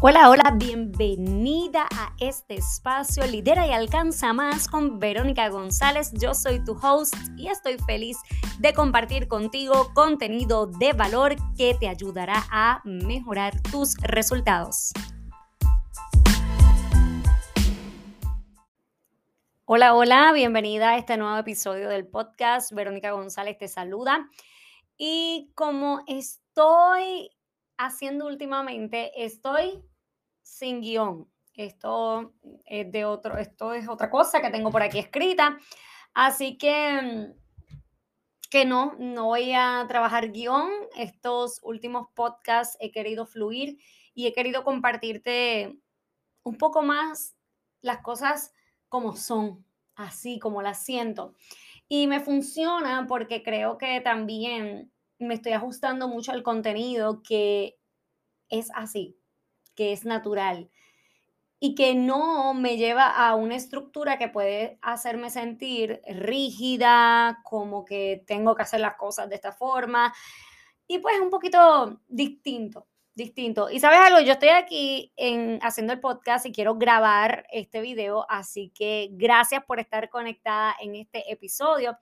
Hola, 0.00 0.30
hola, 0.30 0.54
bienvenida 0.54 1.88
a 1.90 2.14
este 2.20 2.54
espacio 2.54 3.26
Lidera 3.26 3.66
y 3.66 3.72
Alcanza 3.72 4.32
Más 4.32 4.68
con 4.68 5.00
Verónica 5.00 5.48
González. 5.48 6.12
Yo 6.12 6.34
soy 6.34 6.64
tu 6.64 6.78
host 6.80 7.16
y 7.36 7.48
estoy 7.48 7.78
feliz 7.78 8.16
de 8.60 8.72
compartir 8.72 9.26
contigo 9.26 9.92
contenido 9.94 10.68
de 10.68 10.92
valor 10.92 11.34
que 11.56 11.74
te 11.74 11.88
ayudará 11.88 12.44
a 12.48 12.80
mejorar 12.84 13.60
tus 13.72 13.96
resultados. 13.96 14.92
Hola, 19.64 19.96
hola, 19.96 20.30
bienvenida 20.32 20.90
a 20.90 20.96
este 20.96 21.16
nuevo 21.16 21.38
episodio 21.38 21.88
del 21.88 22.06
podcast. 22.06 22.70
Verónica 22.70 23.10
González 23.10 23.58
te 23.58 23.66
saluda. 23.66 24.30
Y 24.96 25.50
como 25.56 26.04
estoy 26.06 27.30
haciendo 27.78 28.26
últimamente, 28.26 29.12
estoy 29.24 29.82
sin 30.42 30.80
guion. 30.80 31.28
Esto 31.54 32.34
es 32.66 32.90
de 32.92 33.04
otro, 33.04 33.38
esto 33.38 33.72
es 33.72 33.88
otra 33.88 34.10
cosa 34.10 34.40
que 34.40 34.50
tengo 34.50 34.70
por 34.70 34.82
aquí 34.82 34.98
escrita. 34.98 35.58
Así 36.14 36.58
que 36.58 37.34
que 38.50 38.64
no, 38.64 38.94
no 38.98 39.26
voy 39.26 39.52
a 39.52 39.84
trabajar 39.88 40.32
guion. 40.32 40.70
Estos 40.96 41.60
últimos 41.62 42.08
podcasts 42.14 42.76
he 42.80 42.90
querido 42.90 43.26
fluir 43.26 43.78
y 44.14 44.26
he 44.26 44.32
querido 44.32 44.64
compartirte 44.64 45.78
un 46.42 46.56
poco 46.56 46.82
más 46.82 47.36
las 47.82 48.00
cosas 48.00 48.52
como 48.88 49.16
son, 49.16 49.64
así 49.94 50.38
como 50.38 50.62
las 50.62 50.82
siento. 50.82 51.34
Y 51.88 52.06
me 52.06 52.20
funciona 52.20 53.06
porque 53.06 53.42
creo 53.42 53.78
que 53.78 54.00
también 54.00 54.90
me 55.18 55.34
estoy 55.34 55.52
ajustando 55.52 56.08
mucho 56.08 56.32
al 56.32 56.42
contenido 56.42 57.22
que 57.22 57.78
es 58.48 58.70
así, 58.74 59.18
que 59.74 59.92
es 59.92 60.04
natural 60.04 60.70
y 61.60 61.74
que 61.74 61.94
no 61.94 62.54
me 62.54 62.76
lleva 62.76 63.10
a 63.10 63.34
una 63.34 63.56
estructura 63.56 64.16
que 64.16 64.28
puede 64.28 64.78
hacerme 64.80 65.30
sentir 65.30 66.00
rígida, 66.06 67.40
como 67.42 67.84
que 67.84 68.22
tengo 68.26 68.54
que 68.54 68.62
hacer 68.62 68.80
las 68.80 68.94
cosas 68.94 69.28
de 69.28 69.34
esta 69.34 69.52
forma. 69.52 70.14
Y 70.86 71.00
pues 71.00 71.18
un 71.20 71.30
poquito 71.30 72.00
distinto, 72.06 72.86
distinto. 73.12 73.70
Y 73.70 73.80
sabes 73.80 73.98
algo, 73.98 74.20
yo 74.20 74.34
estoy 74.34 74.50
aquí 74.50 75.12
en, 75.16 75.58
haciendo 75.62 75.92
el 75.92 76.00
podcast 76.00 76.46
y 76.46 76.52
quiero 76.52 76.76
grabar 76.76 77.44
este 77.50 77.80
video, 77.80 78.24
así 78.30 78.70
que 78.72 79.08
gracias 79.12 79.64
por 79.64 79.80
estar 79.80 80.08
conectada 80.08 80.76
en 80.80 80.94
este 80.94 81.30
episodio. 81.30 81.98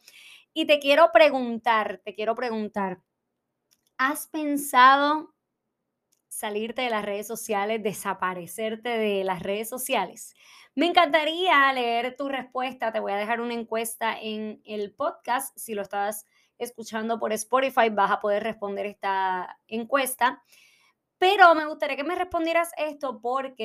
Y 0.52 0.66
te 0.66 0.78
quiero 0.78 1.10
preguntar, 1.12 2.00
te 2.04 2.14
quiero 2.14 2.34
preguntar, 2.34 3.00
¿has 3.98 4.26
pensado 4.26 5.34
salirte 6.28 6.82
de 6.82 6.90
las 6.90 7.04
redes 7.04 7.26
sociales, 7.26 7.82
desaparecerte 7.82 8.90
de 8.90 9.24
las 9.24 9.42
redes 9.42 9.68
sociales? 9.68 10.34
Me 10.74 10.86
encantaría 10.86 11.72
leer 11.72 12.16
tu 12.16 12.28
respuesta. 12.28 12.92
Te 12.92 13.00
voy 13.00 13.12
a 13.12 13.16
dejar 13.16 13.40
una 13.40 13.54
encuesta 13.54 14.18
en 14.20 14.60
el 14.64 14.92
podcast. 14.92 15.56
Si 15.56 15.74
lo 15.74 15.82
estás 15.82 16.26
escuchando 16.58 17.18
por 17.18 17.32
Spotify, 17.32 17.88
vas 17.90 18.10
a 18.10 18.20
poder 18.20 18.42
responder 18.42 18.86
esta 18.86 19.58
encuesta. 19.68 20.42
Pero 21.18 21.54
me 21.54 21.66
gustaría 21.66 21.96
que 21.96 22.04
me 22.04 22.14
respondieras 22.14 22.70
esto 22.76 23.20
porque 23.22 23.64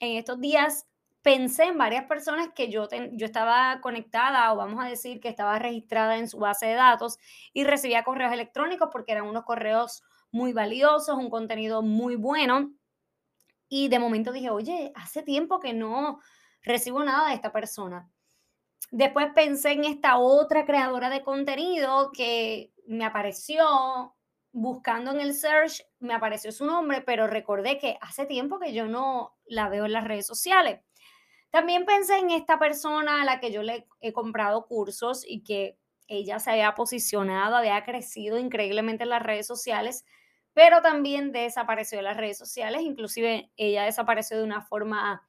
en 0.00 0.18
estos 0.18 0.40
días 0.40 0.86
pensé 1.22 1.64
en 1.64 1.78
varias 1.78 2.04
personas 2.04 2.48
que 2.54 2.68
yo, 2.68 2.88
yo 3.12 3.26
estaba 3.26 3.80
conectada 3.80 4.52
o 4.52 4.56
vamos 4.56 4.84
a 4.84 4.88
decir 4.88 5.20
que 5.20 5.28
estaba 5.28 5.58
registrada 5.58 6.18
en 6.18 6.28
su 6.28 6.38
base 6.38 6.66
de 6.66 6.74
datos 6.74 7.18
y 7.52 7.64
recibía 7.64 8.04
correos 8.04 8.32
electrónicos 8.32 8.88
porque 8.92 9.12
eran 9.12 9.26
unos 9.26 9.44
correos 9.44 10.02
muy 10.32 10.52
valiosos, 10.52 11.16
un 11.16 11.30
contenido 11.30 11.82
muy 11.82 12.16
bueno. 12.16 12.72
Y 13.68 13.88
de 13.88 13.98
momento 13.98 14.32
dije, 14.32 14.50
oye, 14.50 14.92
hace 14.94 15.22
tiempo 15.22 15.60
que 15.60 15.72
no 15.72 16.20
recibo 16.62 17.02
nada 17.04 17.28
de 17.28 17.34
esta 17.34 17.52
persona. 17.52 18.10
Después 18.90 19.28
pensé 19.34 19.72
en 19.72 19.84
esta 19.84 20.18
otra 20.18 20.66
creadora 20.66 21.08
de 21.08 21.22
contenido 21.22 22.10
que 22.12 22.72
me 22.86 23.04
apareció 23.04 24.14
buscando 24.52 25.12
en 25.12 25.20
el 25.20 25.32
search, 25.34 25.82
me 25.98 26.12
apareció 26.12 26.52
su 26.52 26.66
nombre, 26.66 27.00
pero 27.00 27.26
recordé 27.26 27.78
que 27.78 27.96
hace 28.02 28.26
tiempo 28.26 28.58
que 28.58 28.74
yo 28.74 28.86
no 28.86 29.34
la 29.46 29.68
veo 29.68 29.86
en 29.86 29.92
las 29.92 30.04
redes 30.04 30.26
sociales. 30.26 30.80
También 31.52 31.84
pensé 31.84 32.16
en 32.18 32.30
esta 32.30 32.58
persona 32.58 33.22
a 33.22 33.24
la 33.26 33.38
que 33.38 33.52
yo 33.52 33.62
le 33.62 33.86
he 34.00 34.12
comprado 34.14 34.66
cursos 34.66 35.22
y 35.28 35.44
que 35.44 35.78
ella 36.08 36.38
se 36.38 36.50
había 36.50 36.74
posicionado, 36.74 37.56
había 37.56 37.84
crecido 37.84 38.38
increíblemente 38.38 39.04
en 39.04 39.10
las 39.10 39.22
redes 39.22 39.46
sociales, 39.46 40.04
pero 40.54 40.80
también 40.82 41.30
desapareció 41.30 41.98
de 41.98 42.04
las 42.04 42.16
redes 42.16 42.38
sociales, 42.38 42.82
inclusive 42.82 43.52
ella 43.56 43.84
desapareció 43.84 44.38
de 44.38 44.44
una 44.44 44.62
forma 44.62 45.28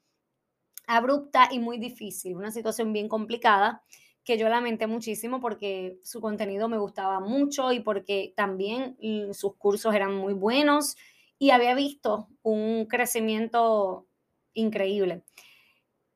abrupta 0.88 1.50
y 1.52 1.60
muy 1.60 1.78
difícil, 1.78 2.38
una 2.38 2.52
situación 2.52 2.94
bien 2.94 3.10
complicada 3.10 3.84
que 4.24 4.38
yo 4.38 4.48
lamenté 4.50 4.88
muchísimo 4.88 5.42
porque 5.42 6.00
su 6.04 6.22
contenido 6.22 6.70
me 6.70 6.78
gustaba 6.78 7.20
mucho 7.20 7.74
y 7.74 7.82
porque 7.82 8.34
también 8.38 8.98
sus 9.34 9.58
cursos 9.58 9.94
eran 9.94 10.16
muy 10.16 10.34
buenos 10.34 10.96
y 11.38 11.50
había 11.52 11.76
visto 11.76 12.30
un 12.42 12.86
crecimiento 12.88 14.08
increíble. 14.54 15.24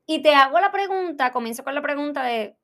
Y 0.08 0.24
te 0.24 0.34
hago 0.34 0.60
la 0.60 0.72
pregunta, 0.72 1.32
comienzo 1.32 1.64
con 1.64 1.76
la 1.76 1.82
pregunta 1.84 2.24
de, 2.24 2.58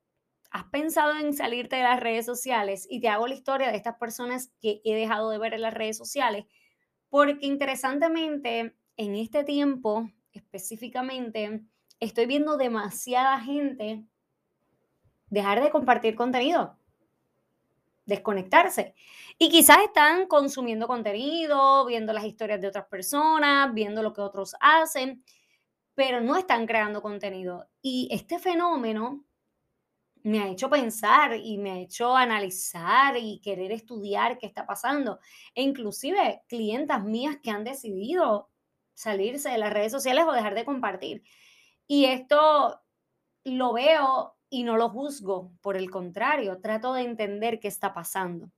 ¿Has 0.54 0.66
pensado 0.66 1.18
en 1.18 1.34
salirte 1.34 1.74
de 1.74 1.82
las 1.82 1.98
redes 1.98 2.24
sociales? 2.24 2.86
Y 2.88 3.00
te 3.00 3.08
hago 3.08 3.26
la 3.26 3.34
historia 3.34 3.72
de 3.72 3.76
estas 3.76 3.96
personas 3.96 4.52
que 4.60 4.80
he 4.84 4.94
dejado 4.94 5.28
de 5.30 5.38
ver 5.38 5.52
en 5.52 5.62
las 5.62 5.74
redes 5.74 5.96
sociales, 5.96 6.44
porque 7.08 7.44
interesantemente, 7.44 8.76
en 8.96 9.14
este 9.16 9.42
tiempo 9.42 10.08
específicamente, 10.32 11.64
estoy 11.98 12.26
viendo 12.26 12.56
demasiada 12.56 13.40
gente 13.40 14.04
dejar 15.28 15.60
de 15.60 15.70
compartir 15.70 16.14
contenido, 16.14 16.78
desconectarse. 18.06 18.94
Y 19.40 19.48
quizás 19.48 19.78
están 19.78 20.28
consumiendo 20.28 20.86
contenido, 20.86 21.84
viendo 21.84 22.12
las 22.12 22.26
historias 22.26 22.60
de 22.60 22.68
otras 22.68 22.86
personas, 22.86 23.74
viendo 23.74 24.04
lo 24.04 24.12
que 24.12 24.20
otros 24.20 24.54
hacen, 24.60 25.24
pero 25.94 26.20
no 26.20 26.36
están 26.36 26.66
creando 26.66 27.02
contenido. 27.02 27.68
Y 27.82 28.08
este 28.10 28.38
fenómeno 28.38 29.24
me 30.24 30.40
ha 30.42 30.48
hecho 30.48 30.70
pensar 30.70 31.36
y 31.36 31.58
me 31.58 31.70
ha 31.70 31.78
hecho 31.78 32.16
analizar 32.16 33.16
y 33.18 33.40
querer 33.40 33.72
estudiar 33.72 34.38
qué 34.38 34.46
está 34.46 34.66
pasando. 34.66 35.20
E 35.54 35.62
inclusive 35.62 36.42
clientas 36.48 37.04
mías 37.04 37.36
que 37.42 37.50
han 37.50 37.62
decidido 37.62 38.50
salirse 38.94 39.50
de 39.50 39.58
las 39.58 39.72
redes 39.72 39.92
sociales 39.92 40.24
o 40.26 40.32
dejar 40.32 40.54
de 40.54 40.64
compartir. 40.64 41.22
Y 41.86 42.06
esto 42.06 42.80
lo 43.44 43.74
veo 43.74 44.36
y 44.48 44.62
no 44.62 44.76
lo 44.76 44.88
juzgo, 44.88 45.52
por 45.60 45.76
el 45.76 45.90
contrario, 45.90 46.60
trato 46.60 46.94
de 46.94 47.02
entender 47.02 47.60
qué 47.60 47.68
está 47.68 47.92
pasando. 47.92 48.50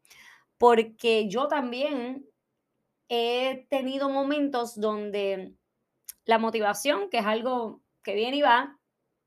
Porque 0.59 1.29
yo 1.29 1.49
también 1.49 2.27
he 3.09 3.67
tenido 3.71 4.09
momentos 4.09 4.79
donde 4.79 5.55
la 6.27 6.39
motivación, 6.39 7.09
que 7.09 7.19
es 7.19 7.27
algo 7.27 7.81
que 8.03 8.15
viene 8.15 8.37
y 8.37 8.43
va, 8.43 8.79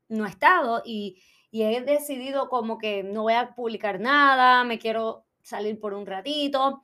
no 0.08 0.24
ha 0.24 0.28
estado 0.28 0.82
y 0.84 1.20
y 1.50 1.62
he 1.62 1.80
decidido 1.80 2.48
como 2.48 2.78
que 2.78 3.02
no 3.02 3.22
voy 3.22 3.34
a 3.34 3.54
publicar 3.54 4.00
nada, 4.00 4.64
me 4.64 4.78
quiero 4.78 5.26
salir 5.42 5.80
por 5.80 5.94
un 5.94 6.06
ratito. 6.06 6.82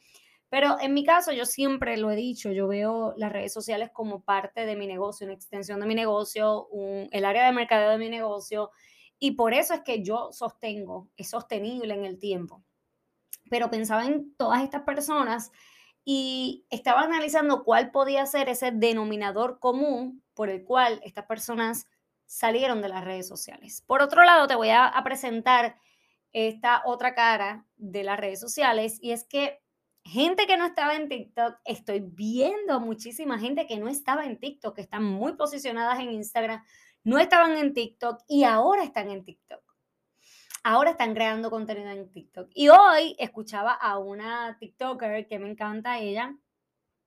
Pero 0.49 0.77
en 0.81 0.95
mi 0.95 1.05
caso, 1.05 1.33
yo 1.33 1.45
siempre 1.45 1.97
lo 1.97 2.11
he 2.11 2.17
dicho, 2.17 2.51
yo 2.53 2.69
veo 2.69 3.15
las 3.17 3.33
redes 3.33 3.53
sociales 3.53 3.91
como 3.93 4.23
parte 4.23 4.65
de 4.65 4.77
mi 4.77 4.87
negocio, 4.87 5.27
una 5.27 5.35
extensión 5.35 5.81
de 5.81 5.87
mi 5.87 5.95
negocio, 5.95 6.69
el 7.11 7.25
área 7.25 7.47
de 7.47 7.53
mercadeo 7.53 7.91
de 7.91 7.99
mi 7.99 8.09
negocio, 8.09 8.71
y 9.19 9.33
por 9.33 9.55
eso 9.55 9.75
es 9.75 9.81
que 9.81 10.03
yo 10.03 10.31
sostengo, 10.33 11.09
es 11.17 11.31
sostenible 11.31 11.95
en 11.95 12.05
el 12.05 12.19
tiempo. 12.19 12.63
Pero 13.51 13.71
pensaba 13.71 14.05
en 14.05 14.35
todas 14.37 14.63
estas 14.63 14.83
personas 14.83 15.51
y 16.09 16.65
estaba 16.71 17.01
analizando 17.01 17.65
cuál 17.65 17.91
podía 17.91 18.25
ser 18.27 18.49
ese 18.49 18.71
denominador 18.71 19.59
común 19.59 20.23
por 20.35 20.49
el 20.49 20.63
cual 20.63 21.01
estas 21.03 21.27
personas 21.27 21.89
salieron 22.27 22.81
de 22.81 22.89
las 22.89 23.05
redes 23.05 23.27
sociales. 23.27 23.83
Por 23.85 24.03
otro 24.03 24.23
lado, 24.23 24.47
te 24.47 24.55
voy 24.55 24.71
a, 24.71 24.93
presentar 25.03 25.77
esta 26.33 26.83
otra 26.85 27.17
cara 27.17 27.67
de 27.77 28.05
las 28.05 28.21
redes 28.21 28.39
sociales 28.39 28.99
y 29.03 29.11
es 29.11 29.25
que 29.25 29.61
gente 30.05 30.47
que 30.47 30.57
no 30.57 30.65
estaba 30.65 30.95
en 30.95 31.09
TikTok, 31.09 31.57
estoy 31.65 32.05
viendo 32.07 32.79
muchísima 32.79 33.41
gente 33.41 33.67
que 33.67 33.79
no 33.79 33.89
estaba 33.89 34.27
en 34.27 34.39
TikTok, 34.39 34.77
que 34.77 34.83
están 34.83 35.03
muy 35.03 35.33
posicionadas 35.33 35.99
en 35.99 36.13
Instagram, 36.13 36.63
no 37.03 37.19
estaban 37.19 37.59
en 37.59 37.75
TikTok 37.75 38.21
y 38.29 38.45
ahora 38.45 38.85
están 38.85 39.11
en 39.11 39.25
TikTok. 39.25 39.66
Ahora 40.69 40.91
están 40.91 41.15
creando 41.15 41.49
contenido 41.49 41.91
en 41.91 42.11
TikTok. 42.11 42.51
Y 42.53 42.71
hoy 42.71 43.15
escuchaba 43.21 43.73
a 43.73 44.01
una 44.01 44.57
TikToker 44.59 45.29
que 45.29 45.39
me 45.39 45.49
encanta 45.49 46.01
ella, 46.01 46.37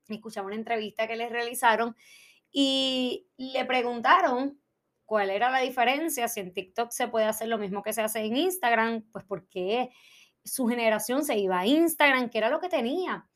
escuchaba 0.08 0.48
una 0.48 0.56
entrevista 0.56 1.10
que 1.10 1.18
les 1.18 1.30
realizaron 1.30 1.94
y 2.54 3.28
le 3.36 3.66
preguntaron 3.66 4.62
cuál 5.04 5.30
era 5.30 5.52
la 5.52 5.60
diferencia, 5.60 6.30
si 6.30 6.40
en 6.40 6.54
TikTok 6.54 6.92
se 6.92 7.10
puede 7.10 7.26
hacer 7.26 7.50
lo 7.50 7.58
mismo 7.58 7.84
que 7.84 7.92
se 7.92 8.02
hace 8.02 8.20
en 8.20 8.38
Instagram, 8.38 9.04
pues 9.12 9.26
porque 9.26 9.90
su 10.42 10.68
generación 10.68 11.26
se 11.26 11.38
iba 11.38 11.60
a 11.60 11.68
Instagram, 11.68 12.30
que 12.30 12.38
era 12.38 12.50
lo 12.50 12.62
que 12.62 12.70
tenía. 12.70 13.28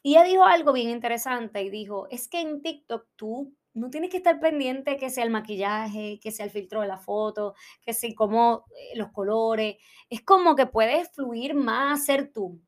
Y 0.00 0.12
ella 0.12 0.22
dijo 0.22 0.44
algo 0.44 0.72
bien 0.72 0.90
interesante 0.90 1.60
y 1.64 1.70
dijo, 1.70 2.06
es 2.08 2.28
que 2.28 2.40
en 2.40 2.62
TikTok 2.62 3.04
tú 3.16 3.52
no 3.74 3.90
tienes 3.90 4.10
que 4.10 4.16
estar 4.18 4.40
pendiente 4.40 4.96
que 4.96 5.10
sea 5.10 5.24
el 5.24 5.30
maquillaje, 5.30 6.18
que 6.20 6.32
sea 6.32 6.44
el 6.46 6.50
filtro 6.50 6.80
de 6.80 6.88
la 6.88 6.98
foto, 6.98 7.54
que 7.82 7.92
sea 7.92 8.10
como 8.16 8.64
eh, 8.76 8.96
los 8.96 9.10
colores. 9.12 9.76
Es 10.08 10.22
como 10.22 10.56
que 10.56 10.66
puedes 10.66 11.10
fluir 11.12 11.54
más, 11.54 12.04
ser 12.04 12.32
tú. 12.32 12.60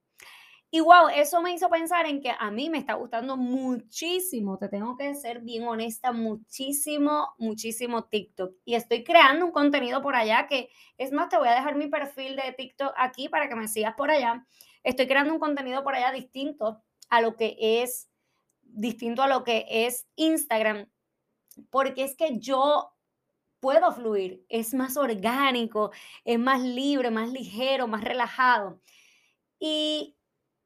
Y 0.75 0.81
wow, 0.81 1.09
eso 1.15 1.43
me 1.43 1.53
hizo 1.53 1.69
pensar 1.69 2.07
en 2.07 2.23
que 2.23 2.31
a 2.31 2.51
mí 2.51 2.71
me 2.71 2.79
está 2.79 2.95
gustando 2.95 3.37
muchísimo, 3.37 4.57
te 4.57 4.71
tengo 4.71 4.97
que 4.97 5.15
ser 5.15 5.41
bien 5.41 5.69
honesta, 5.69 6.13
muchísimo, 6.13 7.35
muchísimo 7.37 8.05
TikTok. 8.05 8.55
Y 8.65 8.75
estoy 8.75 9.05
creando 9.05 9.45
un 9.45 9.53
contenido 9.53 10.01
por 10.01 10.17
allá 10.17 10.47
que, 10.47 10.71
es 10.97 11.13
más, 11.13 11.29
te 11.29 11.37
voy 11.37 11.49
a 11.49 11.55
dejar 11.55 11.77
mi 11.77 11.89
perfil 11.89 12.37
de 12.37 12.55
TikTok 12.57 12.95
aquí 12.97 13.29
para 13.29 13.51
que 13.51 13.55
me 13.55 13.69
sigas 13.69 13.95
por 13.97 14.11
allá. 14.11 14.47
Estoy 14.83 15.07
creando 15.07 15.35
un 15.35 15.41
contenido 15.41 15.85
por 15.85 15.95
allá 15.95 16.11
distinto 16.11 16.83
a 17.11 17.21
lo 17.21 17.37
que 17.37 17.55
es, 17.61 18.09
distinto 18.73 19.23
a 19.23 19.29
lo 19.29 19.45
que 19.45 19.67
es 19.69 20.07
Instagram, 20.17 20.89
porque 21.71 22.05
es 22.05 22.17
que 22.17 22.39
yo 22.39 22.93
puedo 23.61 23.93
fluir, 23.93 24.45
es 24.49 24.75
más 24.75 24.97
orgánico, 24.97 25.93
es 26.25 26.39
más 26.39 26.61
libre, 26.61 27.11
más 27.11 27.31
ligero, 27.31 27.87
más 27.87 28.03
relajado. 28.03 28.81
Y 29.59 30.17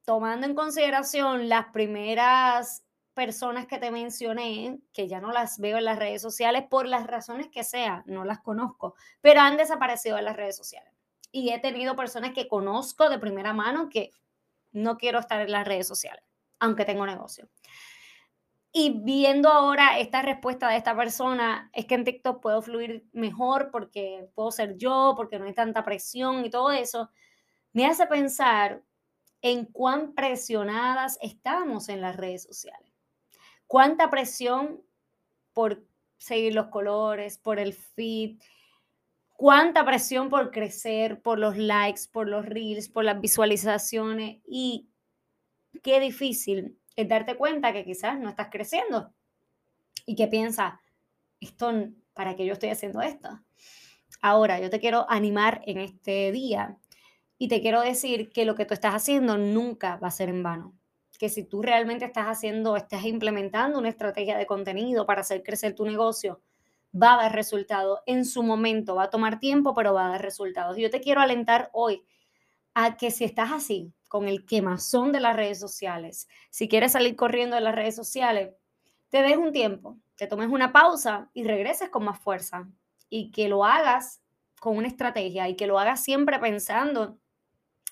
tomando 0.07 0.47
en 0.47 0.55
consideración 0.55 1.49
las 1.49 1.67
primeras 1.67 2.85
personas 3.13 3.67
que 3.67 3.79
te 3.79 3.91
mencioné, 3.91 4.79
que 4.93 5.09
ya 5.09 5.21
no 5.21 5.33
las 5.33 5.59
veo 5.59 5.79
en 5.79 5.85
las 5.85 5.99
redes 5.99 6.23
sociales 6.23 6.65
por 6.69 6.87
las 6.87 7.07
razones 7.07 7.49
que 7.49 7.65
sea, 7.65 8.03
no 8.07 8.25
las 8.25 8.41
conozco, 8.41 8.95
pero 9.21 9.41
han 9.41 9.57
desaparecido 9.57 10.17
en 10.19 10.27
las 10.27 10.37
redes 10.37 10.57
sociales. 10.57 10.93
Y 11.33 11.51
he 11.51 11.59
tenido 11.59 11.97
personas 11.97 12.33
que 12.33 12.49
conozco 12.49 13.11
de 13.11 13.19
primera 13.19 13.53
mano 13.53 13.89
que 13.89 14.11
no 14.73 14.97
quiero 14.97 15.19
estar 15.19 15.41
en 15.41 15.51
las 15.51 15.67
redes 15.67 15.89
sociales, 15.89 16.25
aunque 16.61 16.85
tengo 16.85 17.05
negocio. 17.05 17.49
Y 18.79 18.91
viendo 18.91 19.49
ahora 19.49 19.99
esta 19.99 20.21
respuesta 20.21 20.69
de 20.69 20.77
esta 20.77 20.95
persona, 20.95 21.71
es 21.73 21.87
que 21.87 21.95
en 21.95 22.05
TikTok 22.05 22.43
puedo 22.43 22.61
fluir 22.61 23.09
mejor 23.15 23.71
porque 23.71 24.29
puedo 24.35 24.51
ser 24.51 24.77
yo, 24.77 25.15
porque 25.17 25.39
no 25.39 25.47
hay 25.47 25.55
tanta 25.55 25.83
presión 25.83 26.45
y 26.45 26.51
todo 26.51 26.71
eso, 26.71 27.09
me 27.73 27.87
hace 27.87 28.07
pensar 28.07 28.83
en 29.41 29.65
cuán 29.65 30.13
presionadas 30.13 31.19
estamos 31.23 31.89
en 31.89 32.03
las 32.03 32.17
redes 32.17 32.43
sociales. 32.43 32.93
Cuánta 33.67 34.11
presión 34.11 34.83
por 35.55 35.83
seguir 36.19 36.53
los 36.53 36.67
colores, 36.67 37.39
por 37.39 37.59
el 37.59 37.73
feed, 37.73 38.39
cuánta 39.39 39.87
presión 39.87 40.29
por 40.29 40.51
crecer, 40.51 41.23
por 41.23 41.39
los 41.39 41.57
likes, 41.57 42.03
por 42.13 42.29
los 42.29 42.45
reels, 42.45 42.91
por 42.91 43.05
las 43.05 43.23
visualizaciones 43.23 44.43
y 44.47 44.91
qué 45.83 45.99
difícil 45.99 46.79
es 46.97 47.09
darte 47.09 47.37
cuenta 47.37 47.73
que 47.73 47.85
quizás 47.85 48.19
no 48.19 48.31
estás 48.31 48.49
creciendo 48.51 49.13
y 50.07 50.17
que 50.17 50.27
piensas, 50.27 50.75
esto, 51.41 51.73
¿para 52.15 52.35
qué 52.35 52.47
yo 52.47 52.55
estoy 52.55 52.71
haciendo 52.71 53.03
esto? 53.03 53.29
Ahora, 54.23 54.59
yo 54.61 54.71
te 54.71 54.81
quiero 54.81 55.07
animar 55.11 55.63
en 55.67 55.79
este 55.79 56.33
día 56.33 56.79
y 57.39 57.49
te 57.49 57.61
quiero 57.61 57.83
decir 57.83 58.31
que 58.31 58.47
lo 58.47 58.55
que 58.55 58.65
tú 58.65 58.75
estás 58.75 58.95
haciendo 58.95 59.37
nunca 59.37 59.97
va 59.97 60.09
a 60.09 60.13
ser 60.13 60.31
en 60.31 60.43
vano. 60.43 60.75
Que 61.19 61.29
si 61.29 61.45
tú 61.45 61.63
realmente 61.63 62.05
estás 62.05 62.27
haciendo, 62.27 62.77
estás 62.77 63.05
implementando 63.05 63.79
una 63.79 63.89
estrategia 63.89 64.39
de 64.39 64.47
contenido 64.47 65.07
para 65.07 65.21
hacer 65.21 65.43
crecer 65.43 65.75
tu 65.75 65.85
negocio, 65.85 66.41
va 66.95 67.15
a 67.15 67.23
dar 67.23 67.35
resultados. 67.35 68.01
En 68.07 68.25
su 68.25 68.43
momento 68.43 68.95
va 68.95 69.05
a 69.05 69.11
tomar 69.11 69.39
tiempo, 69.39 69.75
pero 69.75 69.93
va 69.93 70.07
a 70.07 70.11
dar 70.11 70.23
resultados. 70.23 70.77
Yo 70.79 70.91
te 70.91 71.01
quiero 71.01 71.21
alentar 71.21 71.71
hoy 71.73 72.03
a 72.75 72.97
que 72.97 73.11
si 73.11 73.25
estás 73.25 73.53
así, 73.53 73.93
con 74.09 74.29
el 74.29 74.47
quemazón 74.47 75.13
de 75.13 75.21
las 75.21 75.37
redes 75.37 75.59
sociales, 75.59 76.29
si 76.51 76.69
quieres 76.69 76.93
salir 76.93 77.17
corriendo 77.17 77.57
de 77.57 77.63
las 77.63 77.75
redes 77.75 77.97
sociales, 77.97 78.55
te 79.09 79.23
des 79.23 79.37
un 79.37 79.53
tiempo, 79.53 79.99
te 80.17 80.27
tomes 80.27 80.49
una 80.49 80.73
pausa 80.73 81.31
y 81.33 81.45
regreses 81.45 81.91
con 81.91 82.05
más 82.05 82.19
fuerza. 82.19 82.69
Y 83.09 83.31
que 83.31 83.49
lo 83.49 83.65
hagas 83.65 84.21
con 84.61 84.77
una 84.77 84.89
estrategia 84.89 85.49
y 85.49 85.55
que 85.57 85.67
lo 85.67 85.79
hagas 85.79 86.03
siempre 86.03 86.39
pensando 86.39 87.19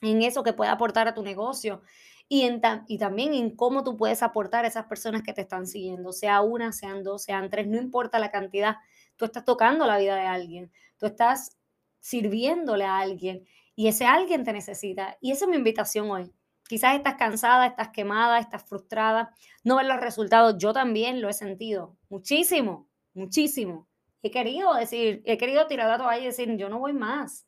en 0.03 0.23
eso 0.23 0.43
que 0.43 0.53
puede 0.53 0.71
aportar 0.71 1.07
a 1.09 1.15
tu 1.15 1.23
negocio 1.23 1.83
y, 2.29 2.43
en 2.43 2.61
y 2.89 2.99
también 2.99 3.35
en 3.35 3.55
cómo 3.55 3.85
tú 3.85 3.97
puedes 3.97 4.23
aportar 4.23 4.65
a 4.65 4.69
esas 4.69 4.87
personas 4.87 5.23
que 5.23 5.33
te 5.33 5.43
están 5.43 5.67
siguiendo, 5.67 6.13
sea 6.13 6.41
una, 6.41 6.73
sean 6.73 7.03
dos, 7.05 7.23
sean 7.25 7.51
tres, 7.51 7.67
no 7.67 7.77
importa 7.77 8.19
la 8.19 8.31
cantidad, 8.31 8.77
tú 9.17 9.27
estás 9.27 9.45
tocando 9.45 9.87
la 9.87 9.99
vida 9.99 10.17
de 10.17 10.27
alguien, 10.27 10.73
tú 10.99 11.07
estás 11.07 11.57
sirviéndole 12.01 12.85
a 12.85 12.99
alguien 12.99 13.47
y 13.77 13.89
ese 13.89 14.07
alguien 14.07 14.45
te 14.45 14.53
necesita. 14.53 15.17
Y 15.21 15.33
esa 15.33 15.45
es 15.45 15.51
mi 15.51 15.57
invitación 15.57 16.11
hoy. 16.11 16.33
Quizás 16.67 16.95
estás 16.95 17.17
cansada, 17.17 17.67
estás 17.67 17.91
quemada, 17.91 18.39
estás 18.39 18.65
frustrada, 18.65 19.35
no 19.65 19.77
ves 19.77 19.87
los 19.87 20.01
resultados. 20.01 20.57
Yo 20.59 20.73
también 20.73 21.21
lo 21.21 21.29
he 21.29 21.35
sentido 21.35 21.97
muchísimo, 22.09 22.89
muchísimo. 23.13 23.89
He 24.23 24.31
querido 24.31 24.73
decir, 24.75 25.23
he 25.27 25.37
querido 25.37 25.67
tirar 25.67 25.89
la 25.89 25.99
toalla 25.99 26.23
y 26.23 26.27
decir, 26.27 26.57
yo 26.57 26.71
no 26.71 26.79
voy 26.79 26.95
más. 26.95 27.47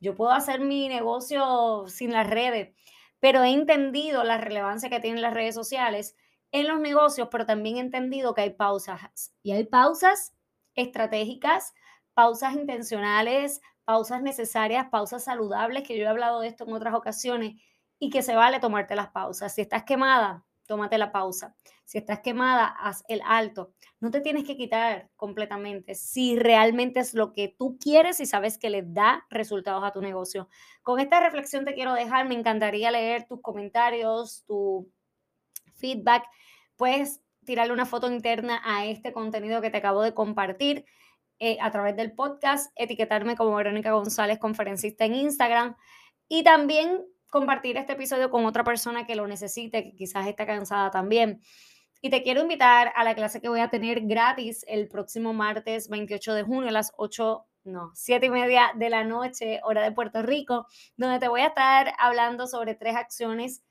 Yo 0.00 0.14
puedo 0.14 0.32
hacer 0.32 0.60
mi 0.60 0.88
negocio 0.88 1.84
sin 1.86 2.12
las 2.12 2.28
redes, 2.28 2.74
pero 3.20 3.42
he 3.42 3.50
entendido 3.50 4.24
la 4.24 4.36
relevancia 4.36 4.90
que 4.90 5.00
tienen 5.00 5.22
las 5.22 5.32
redes 5.32 5.54
sociales 5.54 6.16
en 6.50 6.68
los 6.68 6.80
negocios, 6.80 7.28
pero 7.30 7.46
también 7.46 7.76
he 7.76 7.80
entendido 7.80 8.34
que 8.34 8.42
hay 8.42 8.50
pausas. 8.50 9.32
Y 9.42 9.52
hay 9.52 9.64
pausas 9.64 10.34
estratégicas, 10.74 11.72
pausas 12.14 12.54
intencionales, 12.54 13.62
pausas 13.84 14.22
necesarias, 14.22 14.88
pausas 14.90 15.24
saludables, 15.24 15.86
que 15.86 15.96
yo 15.98 16.04
he 16.04 16.08
hablado 16.08 16.40
de 16.40 16.48
esto 16.48 16.64
en 16.64 16.72
otras 16.72 16.94
ocasiones, 16.94 17.54
y 17.98 18.10
que 18.10 18.22
se 18.22 18.34
vale 18.34 18.58
tomarte 18.58 18.96
las 18.96 19.10
pausas. 19.10 19.54
Si 19.54 19.60
estás 19.60 19.84
quemada, 19.84 20.44
tómate 20.66 20.98
la 20.98 21.12
pausa. 21.12 21.54
Si 21.84 21.98
estás 21.98 22.20
quemada, 22.20 22.66
haz 22.66 23.04
el 23.08 23.20
alto. 23.24 23.74
No 24.00 24.10
te 24.10 24.20
tienes 24.20 24.44
que 24.44 24.56
quitar 24.56 25.10
completamente 25.16 25.94
si 25.94 26.38
realmente 26.38 27.00
es 27.00 27.14
lo 27.14 27.32
que 27.32 27.48
tú 27.48 27.78
quieres 27.78 28.18
y 28.20 28.26
sabes 28.26 28.58
que 28.58 28.70
le 28.70 28.82
da 28.82 29.24
resultados 29.30 29.84
a 29.84 29.92
tu 29.92 30.00
negocio. 30.00 30.48
Con 30.82 30.98
esta 30.98 31.20
reflexión 31.20 31.64
te 31.64 31.74
quiero 31.74 31.94
dejar, 31.94 32.26
me 32.26 32.34
encantaría 32.34 32.90
leer 32.90 33.26
tus 33.28 33.40
comentarios, 33.40 34.44
tu 34.46 34.90
feedback. 35.74 36.24
Puedes 36.76 37.20
tirarle 37.44 37.72
una 37.72 37.86
foto 37.86 38.10
interna 38.10 38.60
a 38.64 38.86
este 38.86 39.12
contenido 39.12 39.60
que 39.60 39.70
te 39.70 39.78
acabo 39.78 40.02
de 40.02 40.14
compartir 40.14 40.86
eh, 41.44 41.58
a 41.60 41.72
través 41.72 41.96
del 41.96 42.12
podcast, 42.12 42.70
etiquetarme 42.76 43.34
como 43.34 43.56
Verónica 43.56 43.90
González, 43.90 44.38
conferencista 44.38 45.06
en 45.06 45.16
Instagram 45.16 45.74
y 46.28 46.44
también 46.44 47.04
compartir 47.30 47.76
este 47.76 47.94
episodio 47.94 48.30
con 48.30 48.46
otra 48.46 48.62
persona 48.62 49.06
que 49.06 49.16
lo 49.16 49.26
necesite, 49.26 49.82
que 49.82 49.96
quizás 49.96 50.28
está 50.28 50.46
cansada 50.46 50.92
también. 50.92 51.42
Y 52.00 52.10
te 52.10 52.22
quiero 52.22 52.42
invitar 52.42 52.92
a 52.94 53.02
la 53.02 53.16
clase 53.16 53.40
que 53.40 53.48
voy 53.48 53.58
a 53.58 53.70
tener 53.70 54.02
gratis 54.02 54.64
el 54.68 54.86
próximo 54.86 55.32
martes 55.32 55.88
28 55.88 56.32
de 56.32 56.44
junio 56.44 56.68
a 56.68 56.72
las 56.72 56.92
8, 56.96 57.44
no, 57.64 57.90
7 57.92 58.24
y 58.24 58.30
media 58.30 58.70
de 58.76 58.88
la 58.88 59.02
noche, 59.02 59.58
hora 59.64 59.82
de 59.82 59.90
Puerto 59.90 60.22
Rico, 60.22 60.68
donde 60.96 61.18
te 61.18 61.26
voy 61.26 61.40
a 61.40 61.48
estar 61.48 61.92
hablando 61.98 62.46
sobre 62.46 62.76
tres 62.76 62.94
acciones 62.94 63.64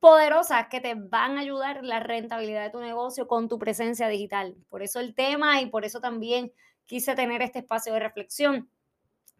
poderosas 0.00 0.66
que 0.68 0.82
te 0.82 0.94
van 0.96 1.38
a 1.38 1.40
ayudar 1.40 1.82
la 1.82 1.98
rentabilidad 1.98 2.64
de 2.64 2.68
tu 2.68 2.80
negocio 2.80 3.26
con 3.26 3.48
tu 3.48 3.58
presencia 3.58 4.06
digital. 4.08 4.54
Por 4.68 4.82
eso 4.82 5.00
el 5.00 5.14
tema 5.14 5.62
y 5.62 5.66
por 5.70 5.86
eso 5.86 5.98
también 5.98 6.52
quise 6.86 7.14
tener 7.14 7.42
este 7.42 7.60
espacio 7.60 7.92
de 7.92 8.00
reflexión. 8.00 8.70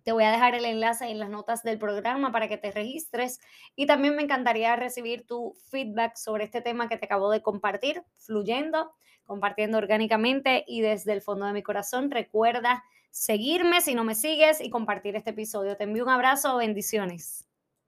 Te 0.03 0.13
voy 0.13 0.25
a 0.25 0.31
dejar 0.31 0.55
el 0.55 0.67
enlace 0.67 1.07
en 1.07 1.19
las 1.19 1.31
notas 1.31 1.63
del 1.63 1.79
programa 1.79 2.31
para 2.31 2.47
que 2.47 2.59
te 2.59 2.71
registres 2.71 3.41
y 3.75 3.87
también 3.87 4.17
me 4.17 4.23
encantaría 4.23 4.77
recibir 4.77 5.27
tu 5.27 5.55
feedback 5.71 6.17
sobre 6.17 6.45
este 6.45 6.61
tema 6.61 6.89
que 6.89 6.99
te 6.99 7.07
acabo 7.07 7.31
de 7.31 7.41
compartir, 7.41 8.03
fluyendo, 8.19 8.93
compartiendo 9.25 9.79
orgánicamente 9.79 10.65
y 10.67 10.83
desde 10.83 11.15
el 11.15 11.23
fondo 11.23 11.47
de 11.47 11.55
mi 11.55 11.63
corazón. 11.63 12.11
Recuerda 12.11 12.85
seguirme 13.11 13.81
si 13.81 13.95
no 13.95 14.05
me 14.05 14.15
sigues 14.15 14.61
y 14.61 14.69
compartir 14.69 15.17
este 15.17 15.31
episodio. 15.31 15.77
Te 15.77 15.85
envío 15.85 16.05
un 16.05 16.11
abrazo, 16.11 16.57
bendiciones. 16.59 17.44